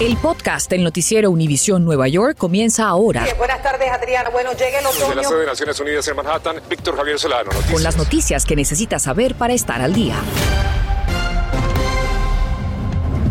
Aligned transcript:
El 0.00 0.16
podcast 0.16 0.68
del 0.68 0.82
noticiero 0.82 1.30
Univisión 1.30 1.84
Nueva 1.84 2.08
York 2.08 2.36
comienza 2.36 2.88
ahora. 2.88 3.24
buenas 3.38 3.62
tardes, 3.62 3.88
Adriana. 3.90 4.30
Bueno, 4.30 4.50
llega 4.52 4.80
el 4.80 4.86
otoño. 4.86 5.06
Desde 5.06 5.14
la 5.14 5.24
sede 5.24 5.40
de 5.40 5.46
Naciones 5.46 5.80
Unidas 5.80 6.08
en 6.08 6.16
Manhattan, 6.16 6.56
Víctor 6.68 6.96
Javier 6.96 7.18
Solano. 7.18 7.44
Noticias. 7.44 7.72
Con 7.72 7.82
las 7.82 7.96
noticias 7.96 8.44
que 8.44 8.56
necesitas 8.56 9.02
saber 9.02 9.36
para 9.36 9.52
estar 9.54 9.80
al 9.80 9.92
día. 9.92 10.16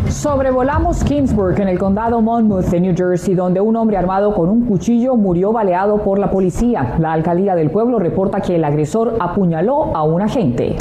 Sobrevolamos 0.10 1.04
Kingsburg 1.04 1.60
en 1.60 1.68
el 1.68 1.80
condado 1.80 2.22
Monmouth 2.22 2.66
de 2.66 2.80
New 2.80 2.96
Jersey, 2.96 3.34
donde 3.34 3.60
un 3.60 3.76
hombre 3.76 3.98
armado 3.98 4.34
con 4.34 4.50
un 4.50 4.66
cuchillo 4.66 5.16
murió 5.16 5.52
baleado 5.52 6.04
por 6.04 6.20
la 6.20 6.30
policía. 6.30 6.96
La 7.00 7.14
alcaldía 7.14 7.56
del 7.56 7.72
pueblo 7.72 8.00
reporta 8.00 8.40
que 8.40 8.56
el 8.56 8.64
agresor 8.64 9.18
apuñaló 9.20 9.96
a 9.96 10.04
un 10.04 10.22
agente. 10.22 10.78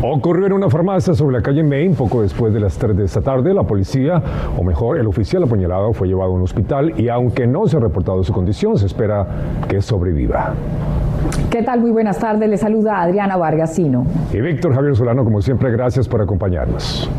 Ocurrió 0.00 0.46
en 0.46 0.52
una 0.52 0.70
farmacia 0.70 1.12
sobre 1.12 1.38
la 1.38 1.42
calle 1.42 1.64
Main 1.64 1.96
poco 1.96 2.22
después 2.22 2.54
de 2.54 2.60
las 2.60 2.78
3 2.78 2.96
de 2.96 3.04
esta 3.04 3.20
tarde. 3.20 3.52
La 3.52 3.64
policía, 3.64 4.22
o 4.56 4.62
mejor, 4.62 4.96
el 4.96 5.08
oficial 5.08 5.42
apuñalado 5.42 5.92
fue 5.92 6.06
llevado 6.06 6.30
a 6.30 6.34
un 6.34 6.42
hospital 6.42 6.94
y 7.00 7.08
aunque 7.08 7.48
no 7.48 7.66
se 7.66 7.78
ha 7.78 7.80
reportado 7.80 8.22
su 8.22 8.32
condición, 8.32 8.78
se 8.78 8.86
espera 8.86 9.26
que 9.68 9.82
sobreviva. 9.82 10.54
¿Qué 11.50 11.64
tal? 11.64 11.80
Muy 11.80 11.90
buenas 11.90 12.20
tardes. 12.20 12.48
Le 12.48 12.56
saluda 12.56 13.02
Adriana 13.02 13.36
Vargasino. 13.36 14.06
Y 14.32 14.40
Víctor 14.40 14.72
Javier 14.72 14.94
Solano, 14.94 15.24
como 15.24 15.42
siempre, 15.42 15.72
gracias 15.72 16.06
por 16.06 16.22
acompañarnos. 16.22 17.10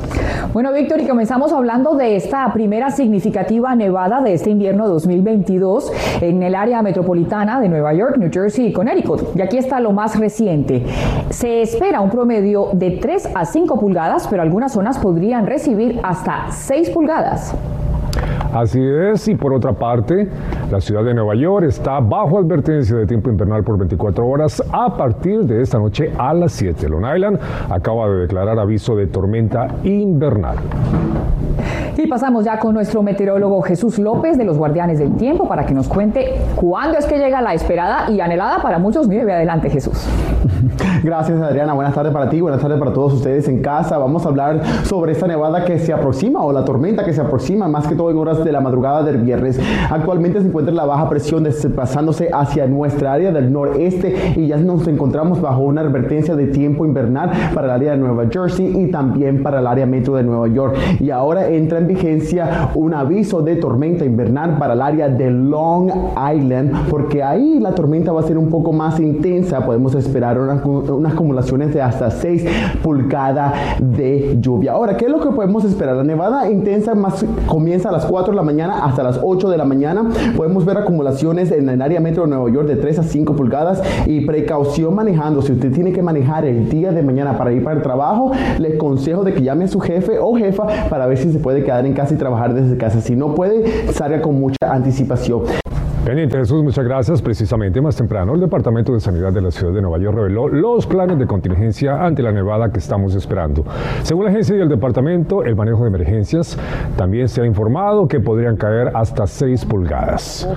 Bueno, 0.51 0.73
Víctor, 0.73 0.99
y 0.99 1.07
comenzamos 1.07 1.53
hablando 1.53 1.93
de 1.93 2.15
esta 2.15 2.51
primera 2.51 2.89
significativa 2.89 3.75
nevada 3.75 4.19
de 4.21 4.33
este 4.33 4.49
invierno 4.49 4.87
2022 4.87 5.91
en 6.21 6.41
el 6.41 6.55
área 6.55 6.81
metropolitana 6.81 7.61
de 7.61 7.69
Nueva 7.69 7.93
York, 7.93 8.17
New 8.17 8.31
Jersey 8.33 8.65
y 8.65 8.73
Connecticut. 8.73 9.35
Y 9.35 9.41
aquí 9.43 9.57
está 9.57 9.79
lo 9.79 9.91
más 9.91 10.17
reciente. 10.17 10.83
Se 11.29 11.61
espera 11.61 12.01
un 12.01 12.09
promedio 12.09 12.69
de 12.73 12.97
3 12.99 13.29
a 13.35 13.45
5 13.45 13.79
pulgadas, 13.79 14.27
pero 14.27 14.41
algunas 14.41 14.71
zonas 14.73 14.97
podrían 14.97 15.45
recibir 15.45 15.99
hasta 16.01 16.47
6 16.49 16.89
pulgadas. 16.89 17.53
Así 18.53 18.81
es, 18.81 19.27
y 19.27 19.35
por 19.35 19.53
otra 19.53 19.73
parte, 19.73 20.27
la 20.71 20.81
ciudad 20.81 21.03
de 21.03 21.13
Nueva 21.13 21.35
York 21.35 21.65
está 21.67 21.99
bajo 21.99 22.39
advertencia 22.39 22.95
de 22.95 23.05
tiempo 23.05 23.29
invernal 23.29 23.63
por 23.63 23.77
24 23.77 24.27
horas 24.27 24.63
a 24.71 24.95
partir 24.97 25.41
de 25.41 25.61
esta 25.61 25.77
noche 25.77 26.11
a 26.17 26.33
las 26.33 26.53
7. 26.53 26.89
Long 26.89 27.05
Island 27.15 27.39
acaba 27.69 28.09
de 28.09 28.21
declarar 28.21 28.57
aviso 28.57 28.95
de 28.95 29.07
tormenta 29.07 29.67
invernal. 29.83 30.57
Y 31.97 32.07
pasamos 32.07 32.45
ya 32.45 32.57
con 32.59 32.73
nuestro 32.73 33.03
meteorólogo 33.03 33.61
Jesús 33.61 33.99
López 33.99 34.37
de 34.37 34.45
los 34.45 34.57
Guardianes 34.57 34.99
del 34.99 35.15
Tiempo 35.15 35.47
para 35.47 35.65
que 35.65 35.73
nos 35.73 35.87
cuente 35.87 36.35
cuándo 36.55 36.97
es 36.97 37.05
que 37.05 37.17
llega 37.17 37.41
la 37.41 37.53
esperada 37.53 38.09
y 38.09 38.21
anhelada 38.21 38.61
para 38.61 38.79
muchos 38.79 39.07
nieve. 39.07 39.33
Adelante, 39.33 39.69
Jesús. 39.69 40.07
Gracias, 41.03 41.41
Adriana. 41.41 41.73
Buenas 41.73 41.93
tardes 41.93 42.11
para 42.11 42.29
ti, 42.29 42.41
buenas 42.41 42.61
tardes 42.61 42.77
para 42.77 42.91
todos 42.91 43.13
ustedes 43.13 43.47
en 43.47 43.61
casa. 43.61 43.97
Vamos 43.97 44.25
a 44.25 44.29
hablar 44.29 44.61
sobre 44.83 45.13
esta 45.13 45.27
nevada 45.27 45.63
que 45.63 45.79
se 45.79 45.93
aproxima 45.93 46.43
o 46.43 46.51
la 46.51 46.65
tormenta 46.65 47.05
que 47.05 47.13
se 47.13 47.21
aproxima, 47.21 47.67
más 47.67 47.87
que 47.87 47.95
todo 47.95 48.11
en 48.11 48.17
horas 48.17 48.43
de 48.43 48.51
la 48.51 48.59
madrugada 48.59 49.03
del 49.03 49.17
viernes. 49.17 49.59
Actualmente 49.89 50.41
se 50.41 50.47
encuentra 50.47 50.73
la 50.73 50.85
baja 50.85 51.07
presión 51.07 51.43
desplazándose 51.43 52.29
hacia 52.33 52.67
nuestra 52.67 53.13
área 53.13 53.31
del 53.31 53.51
noreste 53.51 54.33
y 54.35 54.47
ya 54.47 54.57
nos 54.57 54.87
encontramos 54.87 55.41
bajo 55.41 55.61
una 55.61 55.81
advertencia 55.81 56.35
de 56.35 56.47
tiempo 56.47 56.85
invernal 56.85 57.31
para 57.53 57.67
el 57.67 57.71
área 57.71 57.91
de 57.91 57.97
Nueva 57.97 58.25
Jersey 58.29 58.83
y 58.83 58.91
también 58.91 59.41
para 59.41 59.59
el 59.59 59.67
área 59.67 59.85
metro 59.85 60.15
de 60.15 60.23
Nueva 60.23 60.47
York. 60.47 60.75
Y 60.99 61.11
ahora 61.11 61.47
entra 61.47 61.77
en 61.77 61.87
vigencia 61.87 62.71
un 62.75 62.93
aviso 62.93 63.41
de 63.41 63.55
tormenta 63.55 64.03
invernal 64.03 64.57
para 64.57 64.73
el 64.73 64.81
área 64.81 65.07
de 65.07 65.31
Long 65.31 65.91
Island, 66.35 66.89
porque 66.89 67.23
ahí 67.23 67.59
la 67.59 67.73
tormenta 67.73 68.11
va 68.11 68.19
a 68.19 68.23
ser 68.23 68.37
un 68.37 68.49
poco 68.49 68.73
más 68.73 68.99
intensa. 68.99 69.65
Podemos 69.65 69.95
esperar 69.95 70.39
unas, 70.39 70.61
unas 70.97 71.13
acumulaciones 71.13 71.73
de 71.73 71.81
hasta 71.81 72.11
6 72.11 72.45
pulgadas 72.83 73.53
de 73.79 74.37
lluvia. 74.39 74.73
Ahora, 74.73 74.97
¿qué 74.97 75.05
es 75.05 75.11
lo 75.11 75.19
que 75.19 75.29
podemos 75.29 75.63
esperar? 75.63 75.95
La 75.95 76.03
nevada 76.03 76.49
intensa 76.49 76.95
más 76.95 77.25
comienza 77.47 77.89
a 77.89 77.91
las 77.91 78.05
4 78.05 78.31
de 78.31 78.35
la 78.35 78.43
mañana 78.43 78.85
hasta 78.85 79.03
las 79.03 79.19
8 79.23 79.49
de 79.49 79.57
la 79.57 79.65
mañana. 79.65 80.09
Podemos 80.35 80.65
ver 80.65 80.77
acumulaciones 80.77 81.51
en 81.51 81.69
el 81.69 81.81
área 81.81 81.99
metro 81.99 82.23
de 82.23 82.29
Nueva 82.29 82.49
York 82.51 82.67
de 82.67 82.75
3 82.75 82.99
a 82.99 83.03
5 83.03 83.35
pulgadas 83.35 83.81
y 84.05 84.21
precaución 84.25 84.95
manejando. 84.95 85.41
Si 85.41 85.51
usted 85.51 85.71
tiene 85.71 85.91
que 85.91 86.01
manejar 86.01 86.45
el 86.45 86.69
día 86.69 86.91
de 86.91 87.01
mañana 87.01 87.37
para 87.37 87.51
ir 87.51 87.63
para 87.63 87.77
el 87.77 87.81
trabajo, 87.81 88.31
le 88.57 88.77
consejo 88.77 89.23
de 89.23 89.33
que 89.33 89.41
llame 89.41 89.65
a 89.65 89.67
su 89.67 89.79
jefe 89.79 90.19
o 90.19 90.35
jefa 90.35 90.65
para 90.89 91.07
ver 91.07 91.17
si 91.17 91.31
se 91.31 91.39
puede 91.39 91.63
quedar 91.63 91.85
en 91.85 91.93
casa 91.93 92.13
y 92.13 92.17
trabajar 92.17 92.53
desde 92.53 92.77
casa. 92.77 93.01
Si 93.01 93.15
no 93.15 93.35
puede, 93.35 93.91
salga 93.93 94.21
con 94.21 94.39
mucha 94.39 94.57
anticipación. 94.61 95.43
Pendiente 96.09 96.39
Jesús, 96.39 96.63
muchas 96.63 96.83
gracias. 96.83 97.21
Precisamente 97.21 97.79
más 97.81 97.95
temprano, 97.95 98.33
el 98.33 98.39
Departamento 98.39 98.91
de 98.93 98.99
Sanidad 98.99 99.31
de 99.31 99.41
la 99.41 99.51
Ciudad 99.51 99.71
de 99.71 99.79
Nueva 99.79 99.99
York 99.99 100.17
reveló 100.17 100.47
los 100.47 100.87
planes 100.87 101.19
de 101.19 101.27
contingencia 101.27 102.03
ante 102.03 102.23
la 102.23 102.31
nevada 102.31 102.71
que 102.71 102.79
estamos 102.79 103.13
esperando. 103.13 103.63
Según 104.01 104.23
la 104.23 104.31
agencia 104.31 104.55
y 104.55 104.59
el 104.59 104.69
departamento, 104.69 105.43
el 105.43 105.55
manejo 105.55 105.83
de 105.83 105.89
emergencias 105.89 106.57
también 106.97 107.27
se 107.27 107.43
ha 107.43 107.45
informado 107.45 108.07
que 108.07 108.19
podrían 108.19 108.55
caer 108.55 108.89
hasta 108.95 109.27
6 109.27 109.65
pulgadas. 109.65 110.49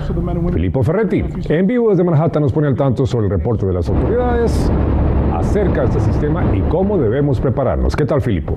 Filippo 0.51 0.81
Ferretti, 0.81 1.23
en 1.47 1.67
vivo 1.67 1.91
desde 1.91 2.03
Manhattan, 2.03 2.41
nos 2.41 2.51
pone 2.51 2.65
al 2.65 2.75
tanto 2.75 3.05
sobre 3.05 3.27
el 3.27 3.31
reporte 3.33 3.67
de 3.67 3.73
las 3.73 3.87
autoridades 3.87 4.71
acerca 5.35 5.81
de 5.81 5.85
este 5.85 5.99
sistema 5.99 6.43
y 6.55 6.61
cómo 6.61 6.97
debemos 6.97 7.39
prepararnos. 7.39 7.95
¿Qué 7.95 8.05
tal, 8.07 8.21
Filippo? 8.21 8.55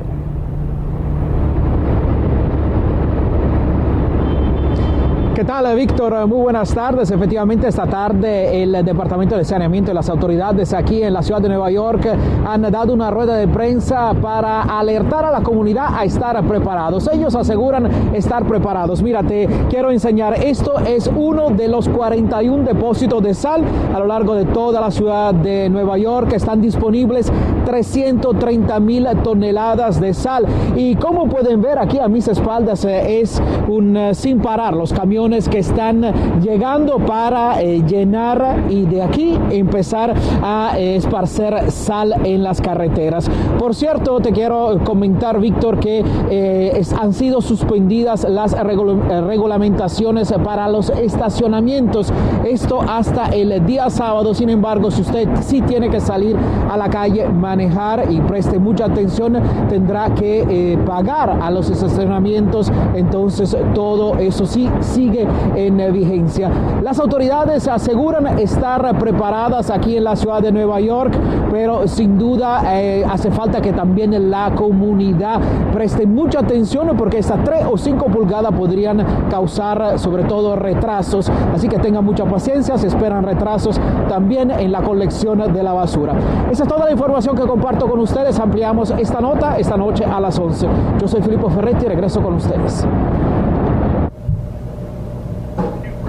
Tal, 5.47 5.77
Víctor? 5.77 6.27
Muy 6.27 6.39
buenas 6.39 6.75
tardes. 6.75 7.11
Efectivamente, 7.11 7.69
esta 7.69 7.87
tarde 7.87 8.65
el 8.65 8.85
Departamento 8.85 9.37
de 9.37 9.45
Saneamiento 9.45 9.93
y 9.93 9.95
las 9.95 10.09
autoridades 10.09 10.75
aquí 10.75 11.05
en 11.05 11.13
la 11.13 11.23
ciudad 11.23 11.41
de 11.41 11.49
Nueva 11.49 11.71
York 11.71 12.05
han 12.45 12.63
dado 12.63 12.93
una 12.93 13.13
rueda 13.13 13.37
de 13.37 13.47
prensa 13.47 14.13
para 14.21 14.63
alertar 14.63 15.25
a 15.25 15.31
la 15.31 15.43
comunidad 15.43 15.91
a 15.95 16.05
estar 16.05 16.43
preparados. 16.49 17.09
Ellos 17.13 17.37
aseguran 17.37 17.87
estar 18.13 18.45
preparados. 18.45 19.03
Mírate, 19.03 19.49
quiero 19.71 19.93
enseñar. 19.93 20.35
Esto 20.45 20.81
es 20.81 21.09
uno 21.15 21.51
de 21.51 21.69
los 21.69 21.89
41 21.89 22.65
depósitos 22.65 23.23
de 23.23 23.33
sal 23.33 23.63
a 23.95 23.99
lo 24.01 24.07
largo 24.07 24.35
de 24.35 24.47
toda 24.47 24.81
la 24.81 24.91
ciudad 24.91 25.33
de 25.33 25.69
Nueva 25.69 25.97
York. 25.97 26.33
Están 26.33 26.61
disponibles 26.61 27.31
330 27.65 28.81
mil 28.81 29.07
toneladas 29.23 30.01
de 30.01 30.13
sal. 30.13 30.45
Y 30.75 30.97
como 30.97 31.29
pueden 31.29 31.63
ver 31.63 31.79
aquí 31.79 32.01
a 32.01 32.09
mis 32.09 32.27
espaldas 32.27 32.85
es 32.85 33.41
un 33.69 33.97
sin 34.13 34.41
parar 34.41 34.75
los 34.75 34.93
camiones 34.93 35.36
que 35.45 35.59
están 35.59 36.01
llegando 36.41 36.97
para 36.99 37.61
eh, 37.61 37.83
llenar 37.87 38.65
y 38.71 38.87
de 38.87 39.03
aquí 39.03 39.39
empezar 39.51 40.15
a 40.43 40.73
eh, 40.79 40.97
esparcer 40.97 41.71
sal 41.71 42.15
en 42.25 42.43
las 42.43 42.63
carreteras. 42.63 43.29
Por 43.59 43.75
cierto, 43.75 44.19
te 44.21 44.33
quiero 44.33 44.79
comentar, 44.83 45.39
Víctor, 45.39 45.79
que 45.79 46.03
eh, 46.31 46.83
han 46.99 47.13
sido 47.13 47.43
suspendidas 47.43 48.25
las 48.25 48.53
regulamentaciones 48.57 50.33
para 50.43 50.69
los 50.69 50.89
estacionamientos. 50.89 52.11
Esto 52.47 52.81
hasta 52.81 53.27
el 53.27 53.67
día 53.67 53.91
sábado. 53.91 54.33
Sin 54.33 54.49
embargo, 54.49 54.91
si 54.91 55.03
usted 55.03 55.29
sí 55.43 55.61
tiene 55.61 55.91
que 55.91 56.01
salir 56.01 56.35
a 56.71 56.79
la 56.79 56.89
calle, 56.89 57.29
manejar 57.29 58.11
y 58.11 58.21
preste 58.23 58.59
mucha 58.59 58.87
atención, 58.87 59.37
tendrá 59.69 60.15
que 60.15 60.79
pagar 60.87 61.39
a 61.43 61.51
los 61.51 61.69
estacionamientos. 61.69 62.73
Entonces, 62.95 63.55
todo 63.75 64.17
eso 64.17 64.47
sí 64.47 64.71
sigue 64.81 65.26
en 65.55 65.93
vigencia. 65.93 66.51
Las 66.83 66.99
autoridades 66.99 67.69
aseguran 67.69 68.39
estar 68.39 68.99
preparadas 68.99 69.71
aquí 69.71 69.97
en 69.97 70.05
la 70.05 70.17
ciudad 70.17 70.41
de 70.41 70.53
Nueva 70.53 70.81
York, 70.81 71.15
pero 71.51 71.87
sin 71.87 72.19
duda 72.19 72.63
eh, 72.81 73.05
hace 73.09 73.31
falta 73.31 73.61
que 73.61 73.73
también 73.73 74.31
la 74.31 74.53
comunidad 74.55 75.41
preste 75.73 76.07
mucha 76.07 76.41
atención 76.41 76.91
porque 76.97 77.19
estas 77.19 77.43
3 77.45 77.67
o 77.71 77.77
5 77.77 78.07
pulgadas 78.07 78.53
podrían 78.53 79.05
causar 79.31 79.99
sobre 79.99 80.25
todo 80.25 80.57
retrasos. 80.57 81.31
Así 81.55 81.69
que 81.69 81.79
tengan 81.79 82.05
mucha 82.05 82.25
paciencia, 82.25 82.79
se 82.79 82.87
esperan 82.87 83.25
retrasos 83.25 83.81
también 84.09 84.51
en 84.51 84.73
la 84.73 84.83
colección 84.83 85.53
de 85.53 85.63
la 85.63 85.73
basura. 85.73 86.15
Esa 86.51 86.63
es 86.65 86.69
toda 86.69 86.85
la 86.85 86.93
información 86.93 87.37
que 87.37 87.43
comparto 87.43 87.89
con 87.89 88.01
ustedes. 88.01 88.39
Ampliamos 88.39 88.93
esta 88.99 89.21
nota 89.21 89.57
esta 89.59 89.77
noche 89.77 90.05
a 90.05 90.21
las 90.21 90.39
11. 90.39 90.67
Yo 91.01 91.09
soy 91.09 91.23
Filippo 91.23 91.51
Ferretti 91.51 91.87
y 91.87 91.89
regreso 91.89 92.21
con 92.23 92.35
ustedes. 92.35 92.87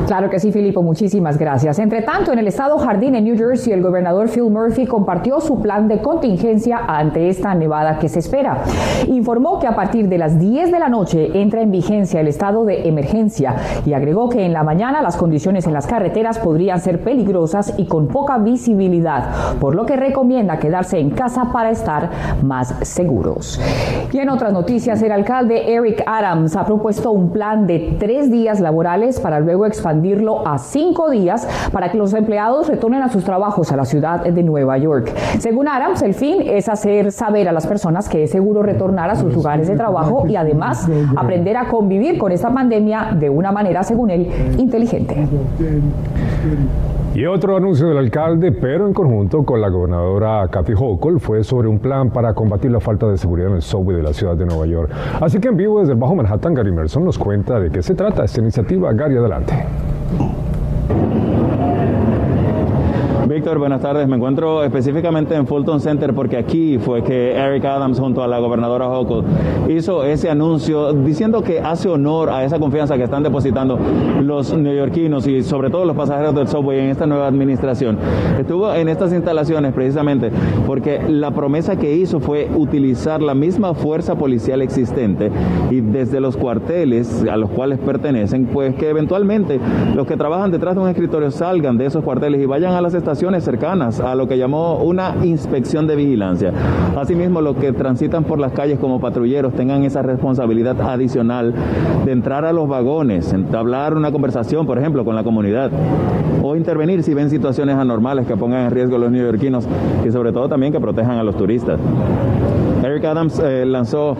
Claro 0.08 0.30
que 0.30 0.40
sí, 0.40 0.54
Filipo, 0.54 0.82
muchísimas 0.82 1.38
gracias. 1.38 1.80
Entre 1.80 2.02
tanto, 2.02 2.32
en 2.32 2.40
el 2.40 2.48
estado 2.48 2.78
Jardín, 2.78 3.14
en 3.16 3.26
New 3.26 3.38
Jersey, 3.38 3.74
el 3.74 3.82
gobernador 3.82 4.30
Phil 4.30 4.44
Murphy 4.44 4.86
compartió 4.86 5.42
su 5.42 5.62
plan 5.62 5.90
de 5.90 6.02
contingencia 6.02 6.80
ante 6.88 7.28
esta 7.28 7.54
nevada 7.54 8.00
que 8.00 8.08
se 8.08 8.20
espera. 8.20 8.64
Informó 9.08 9.60
que 9.60 9.68
a 9.68 9.76
partir 9.76 10.08
de 10.08 10.18
las 10.18 10.40
10 10.40 10.72
de 10.72 10.80
la 10.80 10.88
noche 10.88 11.42
entra 11.42 11.62
en 11.62 11.72
vigencia 11.72 12.22
el 12.22 12.30
estado 12.30 12.64
de 12.64 12.88
emergencia 12.88 13.58
y 13.86 13.92
agregó 13.92 14.30
que 14.30 14.46
en 14.46 14.54
la 14.54 14.64
mañana 14.64 15.02
las 15.02 15.18
condiciones 15.18 15.68
en 15.68 15.74
las 15.74 15.88
carreteras 15.88 16.40
podrían 16.40 16.80
ser 16.80 17.04
peligrosas 17.04 17.74
y 17.76 17.86
con 17.86 18.08
poca 18.08 18.38
visibilidad, 18.38 19.58
por 19.60 19.76
lo 19.76 19.86
que 19.86 19.98
recomienda 19.98 20.58
quedarse 20.58 21.00
en 21.00 21.10
casa 21.10 21.52
para 21.52 21.70
estar 21.70 22.10
más 22.44 22.74
seguros. 22.84 23.60
Y 24.14 24.20
en 24.20 24.30
otras 24.30 24.54
noticias, 24.54 25.02
el 25.02 25.12
alcalde 25.12 25.74
Eric 25.74 26.02
Adams 26.06 26.56
ha 26.56 26.66
propuesto 26.66 27.12
un 27.12 27.34
plan 27.34 27.68
de 27.68 27.98
tres 28.00 28.32
días 28.32 28.62
laborales 28.62 29.20
para 29.20 29.42
luego 29.42 29.66
expandir 29.66 29.97
a 30.46 30.58
cinco 30.58 31.10
días 31.10 31.48
para 31.72 31.92
que 31.92 31.98
los 31.98 32.14
empleados 32.14 32.68
retornen 32.68 33.02
a 33.02 33.10
sus 33.10 33.24
trabajos 33.24 33.72
a 33.72 33.76
la 33.76 33.86
ciudad 33.86 34.22
de 34.22 34.44
Nueva 34.44 34.78
York. 34.78 35.14
Según 35.40 35.68
Adams, 35.68 36.02
el 36.02 36.14
fin 36.14 36.42
es 36.46 36.70
hacer 36.70 37.12
saber 37.12 37.50
a 37.50 37.52
las 37.52 37.68
personas 37.68 38.08
que 38.10 38.24
es 38.24 38.32
seguro 38.32 38.64
retornar 38.64 39.10
a 39.10 39.16
sus 39.16 39.34
lugares 39.34 39.68
de 39.68 39.76
trabajo 39.76 40.26
y 40.28 40.36
además 40.36 40.88
aprender 41.16 41.58
a 41.58 41.68
convivir 41.68 42.18
con 42.18 42.32
esta 42.32 42.50
pandemia 42.50 43.16
de 43.20 43.30
una 43.30 43.52
manera, 43.52 43.84
según 43.84 44.10
él, 44.10 44.30
inteligente. 44.58 45.28
Y 47.18 47.26
otro 47.26 47.58
anuncio 47.58 47.88
del 47.88 47.98
alcalde, 47.98 48.52
pero 48.52 48.86
en 48.86 48.94
conjunto 48.94 49.44
con 49.44 49.60
la 49.60 49.70
gobernadora 49.70 50.48
Kathy 50.52 50.74
Hochul, 50.74 51.20
fue 51.20 51.44
sobre 51.44 51.68
un 51.68 51.80
plan 51.80 52.12
para 52.12 52.36
combatir 52.36 52.70
la 52.70 52.80
falta 52.80 53.08
de 53.08 53.18
seguridad 53.18 53.50
en 53.50 53.56
el 53.56 53.64
subway 53.64 53.98
de 53.98 54.04
la 54.04 54.14
ciudad 54.14 54.36
de 54.36 54.46
Nueva 54.46 54.68
York. 54.68 54.92
Así 55.20 55.40
que 55.40 55.48
en 55.48 55.58
vivo 55.58 55.80
desde 55.80 55.94
el 55.94 55.98
Bajo 55.98 56.14
Manhattan, 56.14 56.54
Gary 56.54 56.72
Merson 56.72 57.04
nos 57.04 57.18
cuenta 57.18 57.60
de 57.60 57.72
qué 57.72 57.82
se 57.82 57.96
trata 57.96 58.24
esta 58.24 58.40
iniciativa. 58.40 58.94
Gary, 58.94 59.18
adelante. 59.18 59.66
Víctor, 63.38 63.60
buenas 63.60 63.82
tardes. 63.82 64.08
Me 64.08 64.16
encuentro 64.16 64.64
específicamente 64.64 65.36
en 65.36 65.46
Fulton 65.46 65.80
Center 65.80 66.12
porque 66.16 66.38
aquí 66.38 66.80
fue 66.80 67.04
que 67.04 67.36
Eric 67.36 67.66
Adams 67.66 68.00
junto 68.00 68.24
a 68.24 68.28
la 68.28 68.40
gobernadora 68.40 68.90
Hochul 68.90 69.26
hizo 69.70 70.04
ese 70.04 70.32
anuncio 70.32 70.92
diciendo 70.92 71.44
que 71.44 71.60
hace 71.60 71.88
honor 71.88 72.32
a 72.32 72.44
esa 72.44 72.58
confianza 72.58 72.98
que 72.98 73.04
están 73.04 73.22
depositando 73.22 73.78
los 74.24 74.58
neoyorquinos 74.58 75.28
y 75.28 75.44
sobre 75.44 75.70
todo 75.70 75.86
los 75.86 75.96
pasajeros 75.96 76.34
del 76.34 76.48
subway 76.48 76.80
en 76.80 76.90
esta 76.90 77.06
nueva 77.06 77.28
administración. 77.28 78.00
Estuvo 78.40 78.74
en 78.74 78.90
estas 78.90 79.14
instalaciones 79.14 79.72
precisamente 79.72 80.32
porque 80.66 81.00
la 81.08 81.30
promesa 81.30 81.76
que 81.76 81.96
hizo 81.96 82.20
fue 82.20 82.50
utilizar 82.56 83.22
la 83.22 83.36
misma 83.36 83.76
fuerza 83.76 84.16
policial 84.16 84.64
existente 84.64 85.30
y 85.70 85.82
desde 85.82 86.20
los 86.20 86.36
cuarteles 86.38 87.24
a 87.32 87.38
los 87.38 87.52
cuales 87.52 87.78
pertenecen, 87.78 88.48
pues 88.48 88.74
que 88.74 88.90
eventualmente 88.90 89.60
los 89.94 90.08
que 90.08 90.18
trabajan 90.18 90.50
detrás 90.50 90.74
de 90.74 90.82
un 90.82 90.90
escritorio 90.90 91.30
salgan 91.30 91.78
de 91.78 91.86
esos 91.86 92.04
cuarteles 92.04 92.42
y 92.42 92.48
vayan 92.48 92.74
a 92.74 92.82
las 92.82 92.96
estaciones 92.96 93.27
cercanas 93.36 94.00
a 94.00 94.16
lo 94.16 94.28
que 94.28 94.38
llamó 94.38 94.78
una 94.78 95.16
inspección 95.24 95.88
de 95.88 95.96
vigilancia. 95.96 96.52
Asimismo, 96.96 97.42
los 97.42 97.58
que 97.58 97.74
transitan 97.74 98.24
por 98.24 98.40
las 98.40 98.54
calles 98.54 98.80
como 98.80 99.00
patrulleros 99.00 99.54
tengan 99.54 99.84
esa 99.84 100.02
responsabilidad 100.02 100.80
adicional 100.82 101.54
de 102.06 102.12
entrar 102.12 102.46
a 102.46 102.54
los 102.54 102.68
vagones, 102.68 103.34
entablar 103.34 103.96
una 103.96 104.12
conversación, 104.12 104.66
por 104.66 104.78
ejemplo, 104.78 105.04
con 105.04 105.16
la 105.16 105.24
comunidad, 105.24 105.70
o 106.42 106.56
intervenir 106.56 107.04
si 107.04 107.14
ven 107.14 107.30
situaciones 107.30 107.76
anormales 107.76 108.26
que 108.26 108.38
pongan 108.38 108.66
en 108.66 108.72
riesgo 108.72 108.96
a 108.96 109.00
los 109.00 109.12
neoyorquinos 109.12 109.68
y 110.06 110.12
sobre 110.12 110.32
todo 110.32 110.48
también 110.48 110.72
que 110.72 110.80
protejan 110.80 111.18
a 111.18 111.24
los 111.24 111.36
turistas. 111.36 111.80
Eric 112.84 113.04
Adams 113.06 113.40
eh, 113.40 113.66
lanzó 113.66 114.16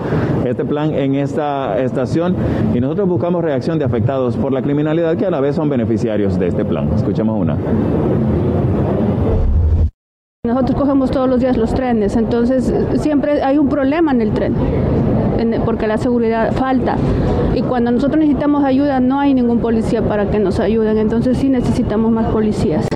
este 0.46 0.66
plan 0.66 0.94
en 0.94 1.16
esta 1.16 1.80
estación 1.80 2.36
y 2.74 2.80
nosotros 2.80 3.08
buscamos 3.08 3.44
reacción 3.44 3.80
de 3.80 3.86
afectados 3.86 4.36
por 4.36 4.52
la 4.52 4.62
criminalidad 4.62 5.16
que 5.16 5.26
a 5.26 5.32
la 5.32 5.40
vez 5.40 5.56
son 5.56 5.70
beneficiarios 5.70 6.38
de 6.38 6.48
este 6.48 6.66
plan. 6.66 6.90
Escuchemos 6.96 7.40
una. 7.40 7.58
Nosotros 10.48 10.80
cogemos 10.80 11.12
todos 11.12 11.30
los 11.30 11.42
días 11.42 11.58
los 11.58 11.74
trenes, 11.74 12.16
entonces 12.16 12.74
siempre 13.02 13.44
hay 13.44 13.58
un 13.58 13.68
problema 13.68 14.14
en 14.14 14.22
el 14.22 14.32
tren, 14.32 14.56
porque 15.66 15.88
la 15.88 15.98
seguridad 15.98 16.54
falta. 16.54 16.96
Y 17.54 17.64
cuando 17.64 17.92
nosotros 17.92 18.20
necesitamos 18.20 18.64
ayuda, 18.64 19.02
no 19.02 19.20
hay 19.20 19.34
ningún 19.34 19.60
policía 19.60 20.02
para 20.02 20.32
que 20.32 20.40
nos 20.40 20.62
ayuden, 20.62 21.00
entonces 21.00 21.38
sí 21.38 21.50
necesitamos 21.50 22.14
más 22.14 22.28
policías. 22.32 22.88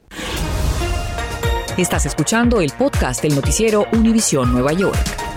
Estás 1.75 2.05
escuchando 2.05 2.61
el 2.61 2.71
podcast 2.71 3.21
del 3.21 3.35
noticiero 3.35 3.83
Univisión 3.91 4.53
Nueva 4.53 4.71
York. 4.71 5.30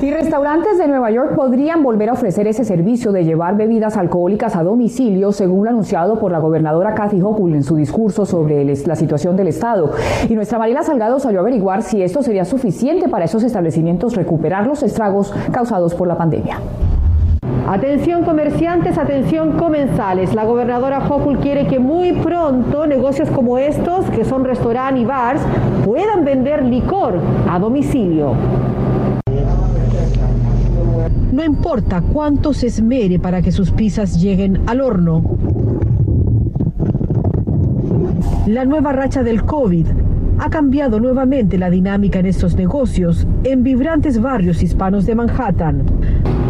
Y 0.00 0.12
restaurantes 0.12 0.78
de 0.78 0.86
Nueva 0.86 1.10
York 1.10 1.34
podrían 1.34 1.82
volver 1.82 2.10
a 2.10 2.12
ofrecer 2.12 2.46
ese 2.46 2.64
servicio 2.64 3.10
de 3.10 3.24
llevar 3.24 3.56
bebidas 3.56 3.96
alcohólicas 3.96 4.54
a 4.54 4.62
domicilio, 4.62 5.32
según 5.32 5.64
lo 5.64 5.70
anunciado 5.70 6.20
por 6.20 6.30
la 6.30 6.38
gobernadora 6.38 6.94
Kathy 6.94 7.20
Hochul 7.20 7.54
en 7.54 7.64
su 7.64 7.74
discurso 7.74 8.24
sobre 8.24 8.64
la 8.64 8.94
situación 8.94 9.36
del 9.36 9.48
Estado. 9.48 9.90
Y 10.28 10.36
nuestra 10.36 10.56
Mariela 10.56 10.84
Salgado 10.84 11.18
salió 11.18 11.40
a 11.40 11.42
averiguar 11.42 11.82
si 11.82 12.00
esto 12.00 12.22
sería 12.22 12.44
suficiente 12.44 13.08
para 13.08 13.24
esos 13.24 13.42
establecimientos 13.42 14.14
recuperar 14.14 14.68
los 14.68 14.84
estragos 14.84 15.34
causados 15.50 15.96
por 15.96 16.06
la 16.06 16.16
pandemia. 16.16 16.60
Atención 17.68 18.22
comerciantes, 18.22 18.98
atención 18.98 19.58
comensales. 19.58 20.32
La 20.32 20.44
gobernadora 20.44 21.00
Hochul 21.08 21.38
quiere 21.38 21.66
que 21.66 21.80
muy 21.80 22.12
pronto 22.12 22.86
negocios 22.86 23.28
como 23.30 23.58
estos, 23.58 24.08
que 24.10 24.24
son 24.24 24.44
restaurantes 24.44 25.02
y 25.02 25.04
bars, 25.04 25.40
puedan 25.84 26.24
vender 26.24 26.64
licor 26.64 27.18
a 27.50 27.58
domicilio. 27.58 28.34
No 31.38 31.44
importa 31.44 32.00
cuánto 32.00 32.52
se 32.52 32.66
esmere 32.66 33.20
para 33.20 33.42
que 33.42 33.52
sus 33.52 33.70
pizzas 33.70 34.20
lleguen 34.20 34.60
al 34.66 34.80
horno. 34.80 35.22
La 38.48 38.64
nueva 38.64 38.90
racha 38.92 39.22
del 39.22 39.44
COVID 39.44 39.86
ha 40.40 40.50
cambiado 40.50 40.98
nuevamente 40.98 41.56
la 41.56 41.70
dinámica 41.70 42.18
en 42.18 42.26
estos 42.26 42.56
negocios 42.56 43.24
en 43.44 43.62
vibrantes 43.62 44.20
barrios 44.20 44.64
hispanos 44.64 45.06
de 45.06 45.14
Manhattan. 45.14 45.84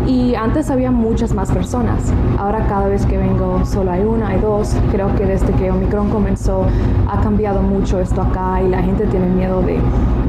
Y 0.09 0.35
antes 0.35 0.71
había 0.71 0.91
muchas 0.91 1.35
más 1.35 1.53
personas. 1.53 2.11
Ahora 2.39 2.67
cada 2.67 2.89
vez 2.89 3.05
que 3.05 3.19
vengo 3.19 3.63
solo 3.67 3.91
hay 3.91 4.03
una, 4.03 4.29
hay 4.29 4.41
dos. 4.41 4.75
Creo 4.91 5.15
que 5.17 5.27
desde 5.27 5.53
que 5.53 5.71
Omicron 5.71 6.09
comenzó 6.09 6.65
ha 7.07 7.21
cambiado 7.21 7.61
mucho 7.61 8.01
esto 8.01 8.23
acá 8.23 8.63
y 8.63 8.71
la 8.71 8.83
gente 8.83 9.05
tiene 9.07 9.27
miedo 9.27 9.61
de, 9.61 9.79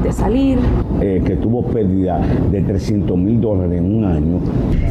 de 0.02 0.12
salir. 0.12 0.58
Eh, 1.00 1.22
que 1.24 1.36
tuvo 1.36 1.64
pérdida 1.64 2.20
de 2.50 2.60
300 2.60 3.16
mil 3.16 3.40
dólares 3.40 3.78
en 3.78 3.96
un 3.96 4.04
año. 4.04 4.38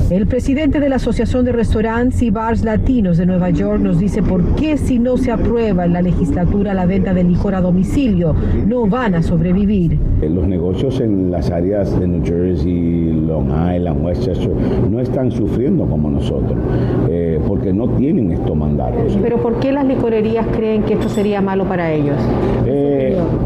El 0.09 0.25
presidente 0.25 0.79
de 0.79 0.89
la 0.89 0.95
Asociación 0.95 1.45
de 1.45 1.51
Restaurantes 1.51 2.23
y 2.23 2.31
Bars 2.31 2.63
Latinos 2.63 3.17
de 3.17 3.27
Nueva 3.27 3.51
York 3.51 3.79
nos 3.79 3.99
dice 3.99 4.23
por 4.23 4.43
qué 4.55 4.77
si 4.77 4.97
no 4.97 5.17
se 5.17 5.31
aprueba 5.31 5.85
en 5.85 5.93
la 5.93 6.01
legislatura 6.01 6.73
la 6.73 6.87
venta 6.87 7.13
de 7.13 7.23
licor 7.23 7.53
a 7.53 7.61
domicilio, 7.61 8.33
no 8.65 8.87
van 8.87 9.13
a 9.13 9.21
sobrevivir. 9.21 9.99
Eh, 10.21 10.29
los 10.29 10.47
negocios 10.47 10.99
en 10.99 11.29
las 11.29 11.51
áreas 11.51 11.97
de 11.99 12.07
New 12.07 12.25
Jersey, 12.25 13.11
Long 13.27 13.49
Island, 13.49 14.03
Westchester, 14.03 14.49
no 14.89 14.99
están 14.99 15.31
sufriendo 15.31 15.85
como 15.85 16.09
nosotros, 16.09 16.57
eh, 17.09 17.39
porque 17.47 17.73
no 17.73 17.87
tienen 17.89 18.31
estos 18.31 18.55
mandatos. 18.55 19.17
Pero 19.21 19.37
¿por 19.37 19.59
qué 19.59 19.71
las 19.71 19.85
licorerías 19.85 20.45
creen 20.55 20.83
que 20.83 20.93
esto 20.93 21.09
sería 21.09 21.41
malo 21.41 21.65
para 21.65 21.91
ellos? 21.91 22.15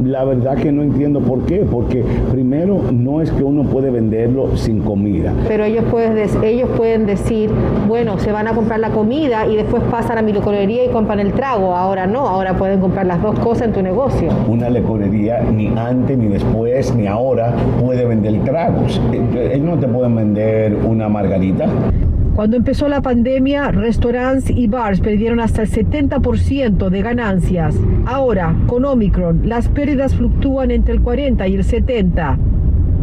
la 0.03 0.25
verdad 0.25 0.55
que 0.57 0.71
no 0.71 0.83
entiendo 0.83 1.19
por 1.21 1.45
qué, 1.45 1.65
porque 1.69 2.03
primero 2.31 2.81
no 2.91 3.21
es 3.21 3.31
que 3.31 3.43
uno 3.43 3.63
puede 3.63 3.89
venderlo 3.89 4.55
sin 4.57 4.81
comida. 4.81 5.33
Pero 5.47 5.63
ellos 5.63 5.85
pueden, 5.89 6.17
ellos 6.43 6.69
pueden 6.75 7.05
decir, 7.05 7.49
bueno, 7.87 8.19
se 8.19 8.31
van 8.31 8.47
a 8.47 8.53
comprar 8.53 8.79
la 8.79 8.89
comida 8.89 9.47
y 9.47 9.55
después 9.55 9.81
pasan 9.89 10.17
a 10.17 10.21
mi 10.21 10.33
licorería 10.33 10.85
y 10.85 10.89
compran 10.89 11.19
el 11.19 11.33
trago. 11.33 11.75
Ahora 11.75 12.05
no, 12.05 12.27
ahora 12.27 12.55
pueden 12.55 12.79
comprar 12.79 13.05
las 13.05 13.21
dos 13.21 13.39
cosas 13.39 13.67
en 13.67 13.73
tu 13.73 13.81
negocio. 13.81 14.29
Una 14.47 14.69
licorería 14.69 15.41
ni 15.41 15.67
antes, 15.67 16.17
ni 16.17 16.27
después, 16.27 16.93
ni 16.95 17.07
ahora 17.07 17.53
puede 17.81 18.05
vender 18.05 18.43
tragos. 18.43 19.01
Ellos 19.11 19.65
no 19.65 19.77
te 19.77 19.87
pueden 19.87 20.15
vender 20.15 20.75
una 20.85 21.09
margarita. 21.23 21.65
Cuando 22.35 22.57
empezó 22.57 22.87
la 22.87 23.01
pandemia, 23.01 23.71
restaurantes 23.71 24.49
y 24.49 24.67
bars 24.67 24.99
perdieron 24.99 25.39
hasta 25.39 25.61
el 25.61 25.69
70% 25.69 26.89
de 26.89 27.01
ganancias. 27.01 27.75
Ahora, 28.05 28.55
con 28.67 28.85
Omicron, 28.85 29.47
las 29.47 29.69
pérdidas 29.69 30.15
fluctúan 30.15 30.71
entre 30.71 30.95
el 30.95 31.01
40 31.01 31.47
y 31.47 31.55
el 31.55 31.63
70 31.63 32.37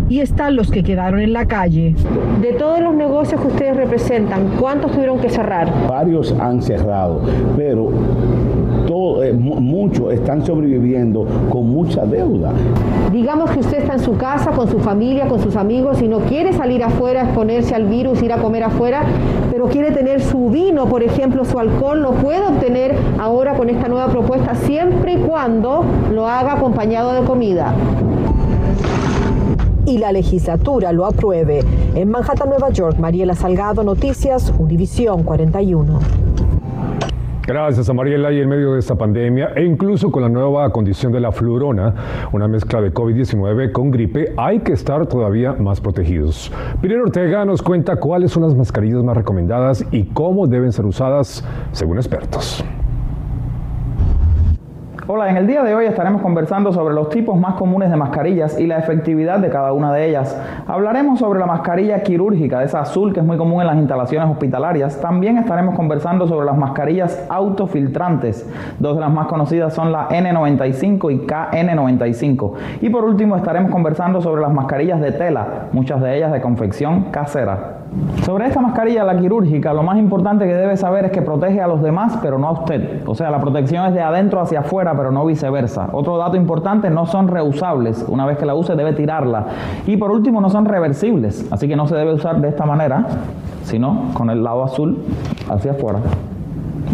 y 0.09 0.19
están 0.19 0.57
los 0.57 0.73
que 0.73 0.83
quedaron 0.83 1.21
en 1.21 1.33
la 1.33 1.47
calle. 1.47 1.95
De 2.43 2.53
todos 2.55 2.81
los 2.81 2.95
negocios 2.95 3.41
que 3.41 3.47
ustedes 3.47 3.77
representan, 3.77 4.57
¿cuántos 4.59 4.91
tuvieron 4.91 5.21
que 5.21 5.31
cerrar? 5.31 5.73
Varios 5.89 6.33
han 6.41 6.61
cerrado, 6.61 7.23
pero 7.57 7.93
eh, 9.23 9.32
muchos 9.32 10.12
están 10.12 10.44
sobreviviendo 10.44 11.26
con 11.49 11.70
mucha 11.70 12.04
deuda. 12.04 12.52
Digamos 13.12 13.50
que 13.50 13.61
usted 13.61 13.78
está 13.78 13.94
en 13.94 14.00
su 14.00 14.16
casa, 14.16 14.50
con 14.50 14.68
su 14.68 14.78
familia, 14.80 15.28
con 15.28 15.40
sus 15.40 15.56
amigos 15.56 16.02
y 16.02 16.09
no 16.09 16.18
quiere 16.20 16.52
salir 16.52 16.82
afuera, 16.82 17.23
exponerse 17.23 17.75
al 17.75 17.87
virus, 17.87 18.23
ir 18.23 18.32
a 18.32 18.38
comer 18.38 18.64
afuera, 18.64 19.04
pero 19.50 19.68
quiere 19.68 19.92
tener 19.92 20.20
su 20.20 20.50
vino, 20.50 20.87
por 20.87 21.02
ejemplo, 21.02 21.44
su 21.44 21.59
alcohol, 21.59 22.02
lo 22.02 22.12
puede 22.12 22.44
obtener 22.44 22.94
ahora 23.20 23.54
con 23.54 23.70
esta 23.70 23.88
nueva 23.88 24.09
propuesta 24.09 24.54
siempre 24.54 25.14
y 25.14 25.16
cuando 25.18 25.85
lo 26.12 26.26
haga 26.26 26.54
acompañado 26.54 27.12
de 27.12 27.23
comida 27.23 27.75
y 29.87 29.99
la 29.99 30.12
legislatura 30.12 30.92
lo 30.92 31.04
apruebe. 31.06 31.64
En 31.94 32.11
Manhattan, 32.11 32.49
Nueva 32.49 32.70
York, 32.70 32.99
Mariela 32.99 33.35
Salgado, 33.35 33.82
Noticias, 33.82 34.52
Univisión 34.59 35.25
41. 35.25 36.00
Gracias 37.50 37.90
a 37.90 37.92
Mariela 37.92 38.30
y 38.30 38.38
en 38.38 38.49
medio 38.49 38.75
de 38.75 38.78
esta 38.78 38.95
pandemia 38.95 39.50
e 39.57 39.64
incluso 39.64 40.12
con 40.12 40.23
la 40.23 40.28
nueva 40.28 40.71
condición 40.71 41.11
de 41.11 41.19
la 41.19 41.33
flurona, 41.33 42.28
una 42.30 42.47
mezcla 42.47 42.80
de 42.80 42.95
COVID-19 42.95 43.73
con 43.73 43.90
gripe, 43.90 44.33
hay 44.37 44.61
que 44.61 44.73
estar 44.73 45.09
todavía 45.09 45.54
más 45.54 45.80
protegidos. 45.80 46.52
Pilar 46.80 47.00
Ortega 47.00 47.45
nos 47.45 47.61
cuenta 47.61 47.97
cuáles 47.97 48.30
son 48.30 48.45
las 48.45 48.54
mascarillas 48.54 49.02
más 49.02 49.16
recomendadas 49.16 49.85
y 49.90 50.04
cómo 50.04 50.47
deben 50.47 50.71
ser 50.71 50.87
usadas 50.87 51.45
según 51.73 51.97
expertos. 51.97 52.64
Hola, 55.12 55.29
en 55.29 55.37
el 55.37 55.49
día 55.49 55.64
de 55.64 55.75
hoy 55.75 55.87
estaremos 55.87 56.23
conversando 56.23 56.73
sobre 56.73 56.95
los 56.95 57.09
tipos 57.09 57.37
más 57.37 57.55
comunes 57.55 57.90
de 57.90 57.97
mascarillas 57.97 58.61
y 58.61 58.69
la 58.69 58.79
efectividad 58.79 59.40
de 59.40 59.50
cada 59.50 59.73
una 59.73 59.93
de 59.93 60.09
ellas. 60.09 60.40
Hablaremos 60.69 61.19
sobre 61.19 61.40
la 61.40 61.47
mascarilla 61.47 62.05
quirúrgica, 62.05 62.62
esa 62.62 62.83
azul 62.83 63.12
que 63.12 63.19
es 63.19 63.26
muy 63.26 63.37
común 63.37 63.61
en 63.61 63.67
las 63.67 63.76
instalaciones 63.76 64.31
hospitalarias. 64.31 65.00
También 65.00 65.37
estaremos 65.37 65.75
conversando 65.75 66.29
sobre 66.29 66.47
las 66.47 66.57
mascarillas 66.57 67.26
autofiltrantes. 67.29 68.49
Dos 68.79 68.95
de 68.95 69.00
las 69.00 69.11
más 69.11 69.26
conocidas 69.26 69.75
son 69.75 69.90
la 69.90 70.09
N95 70.11 71.12
y 71.12 71.26
KN95. 71.26 72.52
Y 72.81 72.90
por 72.90 73.02
último 73.02 73.35
estaremos 73.35 73.73
conversando 73.73 74.21
sobre 74.21 74.43
las 74.43 74.52
mascarillas 74.52 75.00
de 75.00 75.11
tela, 75.11 75.71
muchas 75.73 76.00
de 76.00 76.19
ellas 76.19 76.31
de 76.31 76.40
confección 76.40 77.11
casera. 77.11 77.80
Sobre 78.25 78.47
esta 78.47 78.61
mascarilla, 78.61 79.02
la 79.02 79.18
quirúrgica, 79.18 79.73
lo 79.73 79.82
más 79.82 79.99
importante 79.99 80.47
que 80.47 80.54
debe 80.54 80.76
saber 80.76 81.06
es 81.06 81.11
que 81.11 81.23
protege 81.23 81.61
a 81.61 81.66
los 81.66 81.82
demás, 81.82 82.18
pero 82.23 82.38
no 82.38 82.49
a 82.49 82.52
usted. 82.52 83.02
O 83.06 83.14
sea, 83.14 83.30
la 83.30 83.40
protección 83.40 83.87
es 83.87 83.94
de 83.94 84.00
adentro 84.00 84.40
hacia 84.40 84.61
afuera, 84.61 84.94
pero 84.97 85.11
no 85.11 85.25
viceversa. 85.25 85.88
Otro 85.92 86.16
dato 86.16 86.37
importante, 86.37 86.90
no 86.90 87.06
son 87.06 87.28
reusables. 87.28 88.04
Una 88.06 88.26
vez 88.26 88.38
que 88.38 88.47
la 88.47 88.54
use, 88.54 88.76
debe 88.76 88.92
tirarla. 88.92 89.47
Y 89.87 89.97
por 89.97 90.12
último, 90.12 90.40
no 90.40 90.50
son 90.50 90.66
reversibles. 90.66 91.47
Así 91.50 91.66
que 91.66 91.75
no 91.75 91.88
se 91.88 91.97
debe 91.97 92.14
usar 92.14 92.40
de 92.40 92.49
esta 92.49 92.64
manera, 92.64 93.06
sino 93.64 94.11
con 94.14 94.30
el 94.30 94.44
lado 94.44 94.62
azul 94.62 94.99
hacia 95.49 95.73
afuera. 95.73 95.99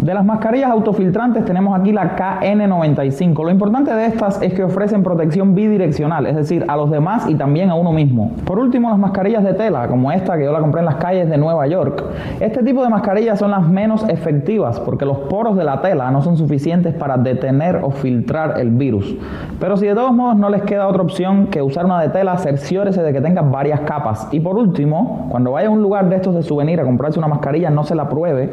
De 0.07 0.13
las 0.13 0.23
mascarillas 0.23 0.71
autofiltrantes 0.71 1.43
tenemos 1.43 1.77
aquí 1.77 1.91
la 1.91 2.15
KN95. 2.15 3.43
Lo 3.43 3.51
importante 3.51 3.93
de 3.93 4.05
estas 4.05 4.41
es 4.41 4.53
que 4.53 4.63
ofrecen 4.63 5.03
protección 5.03 5.53
bidireccional, 5.53 6.27
es 6.27 6.37
decir, 6.37 6.63
a 6.69 6.77
los 6.77 6.89
demás 6.89 7.27
y 7.27 7.35
también 7.35 7.69
a 7.69 7.75
uno 7.75 7.91
mismo. 7.91 8.31
Por 8.45 8.57
último, 8.57 8.89
las 8.89 8.97
mascarillas 8.97 9.43
de 9.43 9.53
tela, 9.53 9.85
como 9.89 10.09
esta 10.13 10.37
que 10.37 10.45
yo 10.45 10.53
la 10.53 10.61
compré 10.61 10.79
en 10.79 10.85
las 10.85 10.95
calles 10.95 11.29
de 11.29 11.37
Nueva 11.37 11.67
York. 11.67 12.05
Este 12.39 12.63
tipo 12.63 12.83
de 12.83 12.87
mascarillas 12.87 13.37
son 13.37 13.51
las 13.51 13.67
menos 13.67 14.07
efectivas 14.07 14.79
porque 14.79 15.03
los 15.03 15.17
poros 15.17 15.57
de 15.57 15.65
la 15.65 15.81
tela 15.81 16.09
no 16.09 16.21
son 16.21 16.37
suficientes 16.37 16.93
para 16.93 17.17
detener 17.17 17.81
o 17.83 17.91
filtrar 17.91 18.61
el 18.61 18.69
virus. 18.69 19.13
Pero 19.59 19.75
si 19.75 19.87
de 19.87 19.93
todos 19.93 20.13
modos 20.13 20.37
no 20.37 20.49
les 20.49 20.61
queda 20.61 20.87
otra 20.87 21.01
opción 21.01 21.47
que 21.47 21.61
usar 21.61 21.83
una 21.83 22.01
de 22.01 22.07
tela, 22.07 22.37
cerciórese 22.37 23.03
de 23.03 23.11
que 23.11 23.19
tenga 23.19 23.41
varias 23.41 23.81
capas. 23.81 24.29
Y 24.31 24.39
por 24.39 24.55
último, 24.55 25.27
cuando 25.29 25.51
vaya 25.51 25.67
a 25.67 25.71
un 25.71 25.81
lugar 25.81 26.07
de 26.07 26.15
estos 26.15 26.33
de 26.33 26.43
souvenir 26.43 26.79
a 26.79 26.85
comprarse 26.85 27.19
una 27.19 27.27
mascarilla, 27.27 27.69
no 27.69 27.83
se 27.83 27.93
la 27.93 28.07
pruebe 28.07 28.49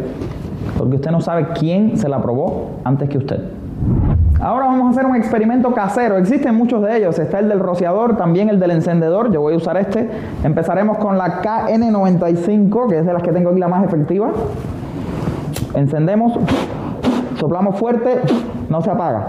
porque 0.77 0.97
usted 0.97 1.11
no 1.11 1.21
sabe 1.21 1.49
quién 1.59 1.97
se 1.97 2.09
la 2.09 2.21
probó 2.21 2.71
antes 2.85 3.09
que 3.09 3.19
usted. 3.19 3.41
Ahora 4.41 4.67
vamos 4.67 4.89
a 4.89 4.91
hacer 4.91 5.07
un 5.07 5.17
experimento 5.17 5.73
casero. 5.73 6.19
Existen 6.19 6.55
muchos 6.55 6.83
de 6.83 6.97
ellos. 6.97 7.19
Está 7.19 7.39
el 7.39 7.49
del 7.49 7.61
rociador, 7.61 8.17
también 8.17 8.49
el 8.49 8.59
del 8.59 8.73
encendedor. 8.73 9.33
Yo 9.33 9.41
voy 9.41 9.55
a 9.55 9.57
usar 9.57 9.77
este. 9.77 10.09
Empezaremos 10.43 10.99
con 10.99 11.17
la 11.17 11.41
KN95, 11.41 12.89
que 12.89 12.99
es 12.99 13.07
de 13.07 13.13
las 13.13 13.23
que 13.23 13.33
tengo 13.33 13.51
aquí 13.51 13.61
la 13.61 13.69
más 13.69 13.85
efectiva. 13.85 14.31
Encendemos, 15.75 16.39
soplamos 17.39 17.79
fuerte, 17.79 18.21
no 18.69 18.83
se 18.83 18.91
apaga. 18.91 19.29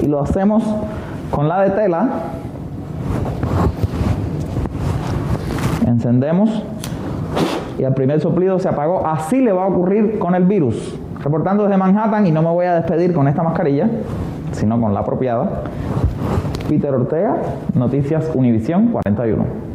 Y 0.00 0.06
lo 0.06 0.20
hacemos 0.20 0.62
con 1.30 1.48
la 1.48 1.62
de 1.62 1.70
tela. 1.70 2.08
Encendemos 5.86 6.64
y 7.78 7.84
al 7.84 7.94
primer 7.94 8.20
soplido 8.20 8.58
se 8.58 8.68
apagó. 8.68 9.06
Así 9.06 9.40
le 9.40 9.52
va 9.52 9.64
a 9.64 9.68
ocurrir 9.68 10.18
con 10.18 10.34
el 10.34 10.44
virus. 10.44 10.98
Reportando 11.22 11.64
desde 11.64 11.76
Manhattan 11.76 12.26
y 12.26 12.30
no 12.30 12.42
me 12.42 12.50
voy 12.50 12.66
a 12.66 12.74
despedir 12.74 13.12
con 13.12 13.28
esta 13.28 13.42
mascarilla, 13.42 13.88
sino 14.52 14.80
con 14.80 14.94
la 14.94 15.00
apropiada. 15.00 15.62
Peter 16.68 16.94
Ortega, 16.94 17.36
Noticias 17.74 18.30
Univisión 18.34 18.88
41. 18.88 19.73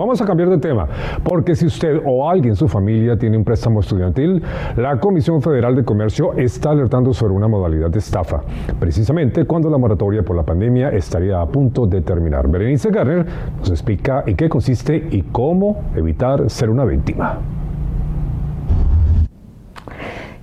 Vamos 0.00 0.18
a 0.22 0.24
cambiar 0.24 0.48
de 0.48 0.56
tema, 0.56 0.88
porque 1.22 1.54
si 1.54 1.66
usted 1.66 2.00
o 2.06 2.26
alguien 2.26 2.52
en 2.52 2.56
su 2.56 2.66
familia 2.66 3.18
tiene 3.18 3.36
un 3.36 3.44
préstamo 3.44 3.80
estudiantil, 3.80 4.42
la 4.78 4.98
Comisión 4.98 5.42
Federal 5.42 5.76
de 5.76 5.84
Comercio 5.84 6.32
está 6.38 6.70
alertando 6.70 7.12
sobre 7.12 7.34
una 7.34 7.48
modalidad 7.48 7.90
de 7.90 7.98
estafa, 7.98 8.40
precisamente 8.78 9.44
cuando 9.44 9.68
la 9.68 9.76
moratoria 9.76 10.22
por 10.22 10.36
la 10.36 10.42
pandemia 10.42 10.88
estaría 10.88 11.38
a 11.38 11.44
punto 11.44 11.86
de 11.86 12.00
terminar. 12.00 12.48
Berenice 12.48 12.88
Garner 12.88 13.26
nos 13.58 13.68
explica 13.68 14.24
en 14.26 14.36
qué 14.36 14.48
consiste 14.48 15.06
y 15.10 15.20
cómo 15.20 15.82
evitar 15.94 16.48
ser 16.48 16.70
una 16.70 16.86
víctima. 16.86 17.38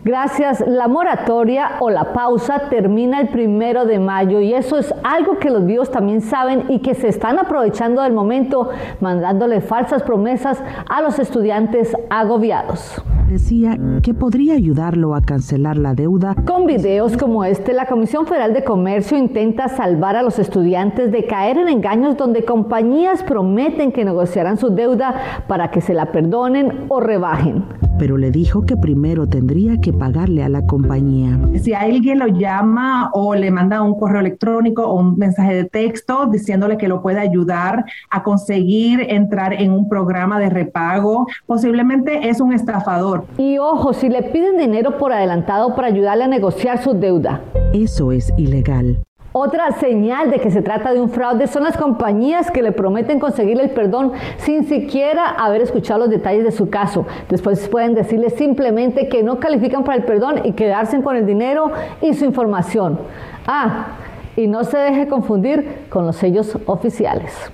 Gracias. 0.07 0.63
La 0.65 0.87
moratoria 0.87 1.71
o 1.81 1.89
la 1.89 2.13
pausa 2.13 2.69
termina 2.69 3.19
el 3.19 3.27
primero 3.27 3.83
de 3.83 3.99
mayo 3.99 4.39
y 4.39 4.53
eso 4.53 4.77
es 4.77 4.93
algo 5.03 5.37
que 5.37 5.49
los 5.49 5.65
vivos 5.65 5.91
también 5.91 6.21
saben 6.21 6.63
y 6.69 6.79
que 6.79 6.95
se 6.95 7.09
están 7.09 7.37
aprovechando 7.39 8.01
del 8.01 8.13
momento 8.13 8.69
mandándole 9.01 9.59
falsas 9.59 10.03
promesas 10.03 10.63
a 10.89 11.01
los 11.01 11.19
estudiantes 11.19 11.93
agobiados 12.09 13.03
decía 13.27 13.77
que 14.01 14.13
podría 14.13 14.53
ayudarlo 14.53 15.13
a 15.13 15.21
cancelar 15.21 15.77
la 15.77 15.93
deuda. 15.93 16.33
Con 16.45 16.65
videos 16.65 17.17
como 17.17 17.43
este, 17.43 17.73
la 17.73 17.85
Comisión 17.85 18.25
Federal 18.25 18.53
de 18.53 18.63
Comercio 18.63 19.17
intenta 19.17 19.67
salvar 19.67 20.15
a 20.15 20.23
los 20.23 20.39
estudiantes 20.39 21.11
de 21.11 21.25
caer 21.25 21.57
en 21.57 21.67
engaños 21.67 22.15
donde 22.15 22.45
compañías 22.45 23.23
prometen 23.23 23.91
que 23.91 24.05
negociarán 24.05 24.57
su 24.57 24.69
deuda 24.69 25.43
para 25.47 25.71
que 25.71 25.81
se 25.81 25.93
la 25.93 26.13
perdonen 26.13 26.85
o 26.87 27.01
rebajen 27.01 27.65
pero 27.97 28.17
le 28.17 28.31
dijo 28.31 28.65
que 28.65 28.77
primero 28.77 29.27
tendría 29.27 29.79
que 29.81 29.93
pagarle 29.93 30.43
a 30.43 30.49
la 30.49 30.65
compañía. 30.65 31.39
Si 31.61 31.73
alguien 31.73 32.19
lo 32.19 32.27
llama 32.27 33.09
o 33.13 33.35
le 33.35 33.51
manda 33.51 33.81
un 33.81 33.97
correo 33.97 34.21
electrónico 34.21 34.83
o 34.83 34.99
un 34.99 35.17
mensaje 35.17 35.55
de 35.55 35.63
texto 35.65 36.27
diciéndole 36.27 36.77
que 36.77 36.87
lo 36.87 37.01
puede 37.01 37.19
ayudar 37.19 37.85
a 38.09 38.23
conseguir 38.23 39.01
entrar 39.09 39.53
en 39.53 39.71
un 39.71 39.89
programa 39.89 40.39
de 40.39 40.49
repago, 40.49 41.27
posiblemente 41.45 42.29
es 42.29 42.39
un 42.39 42.53
estafador. 42.53 43.25
Y 43.37 43.57
ojo, 43.57 43.93
si 43.93 44.09
le 44.09 44.23
piden 44.23 44.57
dinero 44.57 44.97
por 44.97 45.11
adelantado 45.11 45.75
para 45.75 45.87
ayudarle 45.87 46.25
a 46.25 46.27
negociar 46.27 46.81
su 46.83 46.93
deuda. 46.93 47.41
Eso 47.73 48.11
es 48.11 48.33
ilegal. 48.37 48.99
Otra 49.33 49.71
señal 49.73 50.31
de 50.31 50.39
que 50.39 50.49
se 50.49 50.61
trata 50.61 50.93
de 50.93 51.01
un 51.01 51.09
fraude 51.09 51.47
son 51.47 51.63
las 51.63 51.77
compañías 51.77 52.49
que 52.49 52.63
le 52.63 52.71
prometen 52.71 53.19
conseguirle 53.19 53.63
el 53.63 53.69
perdón 53.71 54.13
sin 54.37 54.65
siquiera 54.65 55.29
haber 55.29 55.61
escuchado 55.61 55.99
los 55.99 56.09
detalles 56.09 56.43
de 56.43 56.51
su 56.51 56.69
caso. 56.69 57.05
Después 57.29 57.67
pueden 57.67 57.93
decirle 57.93 58.29
simplemente 58.29 59.09
que 59.09 59.23
no 59.23 59.39
califican 59.39 59.83
para 59.83 59.97
el 59.97 60.05
perdón 60.05 60.41
y 60.43 60.53
quedarse 60.53 61.01
con 61.01 61.15
el 61.15 61.25
dinero 61.25 61.71
y 62.01 62.13
su 62.13 62.25
información. 62.25 62.99
Ah, 63.45 63.87
y 64.35 64.47
no 64.47 64.63
se 64.63 64.77
deje 64.77 65.07
confundir 65.07 65.85
con 65.89 66.05
los 66.05 66.15
sellos 66.15 66.57
oficiales 66.65 67.51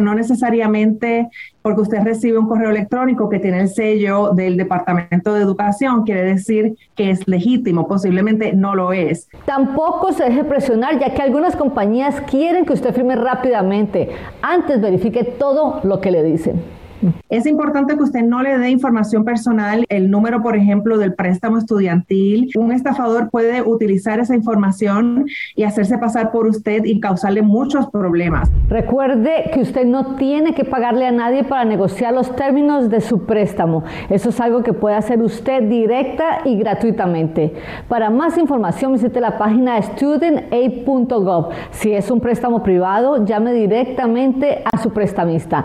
no 0.00 0.14
necesariamente 0.14 1.28
porque 1.62 1.82
usted 1.82 2.02
recibe 2.02 2.38
un 2.38 2.48
correo 2.48 2.70
electrónico 2.70 3.28
que 3.28 3.38
tiene 3.38 3.60
el 3.60 3.68
sello 3.68 4.30
del 4.32 4.56
Departamento 4.56 5.34
de 5.34 5.42
Educación, 5.42 6.04
quiere 6.04 6.22
decir 6.22 6.74
que 6.94 7.10
es 7.10 7.26
legítimo, 7.28 7.86
posiblemente 7.86 8.52
no 8.54 8.74
lo 8.74 8.92
es. 8.92 9.28
Tampoco 9.44 10.12
se 10.12 10.24
deje 10.24 10.44
presionar, 10.44 10.98
ya 10.98 11.12
que 11.12 11.22
algunas 11.22 11.56
compañías 11.56 12.20
quieren 12.22 12.64
que 12.64 12.72
usted 12.72 12.94
firme 12.94 13.16
rápidamente. 13.16 14.08
Antes 14.42 14.80
verifique 14.80 15.24
todo 15.24 15.80
lo 15.84 16.00
que 16.00 16.10
le 16.10 16.22
dicen. 16.22 16.79
Es 17.28 17.46
importante 17.46 17.96
que 17.96 18.02
usted 18.02 18.22
no 18.22 18.42
le 18.42 18.58
dé 18.58 18.70
información 18.70 19.24
personal, 19.24 19.84
el 19.88 20.10
número, 20.10 20.42
por 20.42 20.56
ejemplo, 20.56 20.98
del 20.98 21.14
préstamo 21.14 21.58
estudiantil. 21.58 22.50
Un 22.56 22.72
estafador 22.72 23.30
puede 23.30 23.62
utilizar 23.62 24.20
esa 24.20 24.34
información 24.34 25.26
y 25.54 25.64
hacerse 25.64 25.98
pasar 25.98 26.32
por 26.32 26.46
usted 26.46 26.84
y 26.84 27.00
causarle 27.00 27.42
muchos 27.42 27.88
problemas. 27.90 28.50
Recuerde 28.68 29.50
que 29.52 29.60
usted 29.60 29.84
no 29.84 30.16
tiene 30.16 30.54
que 30.54 30.64
pagarle 30.64 31.06
a 31.06 31.12
nadie 31.12 31.44
para 31.44 31.64
negociar 31.64 32.14
los 32.14 32.34
términos 32.36 32.90
de 32.90 33.00
su 33.00 33.24
préstamo. 33.26 33.84
Eso 34.08 34.28
es 34.30 34.40
algo 34.40 34.62
que 34.62 34.72
puede 34.72 34.96
hacer 34.96 35.22
usted 35.22 35.62
directa 35.62 36.40
y 36.44 36.56
gratuitamente. 36.56 37.54
Para 37.88 38.10
más 38.10 38.36
información 38.38 38.92
visite 38.92 39.20
la 39.20 39.38
página 39.38 39.80
studentaid.gov. 39.80 41.50
Si 41.70 41.92
es 41.92 42.10
un 42.10 42.20
préstamo 42.20 42.62
privado, 42.62 43.24
llame 43.24 43.52
directamente 43.52 44.62
a 44.70 44.78
su 44.78 44.90
prestamista. 44.90 45.64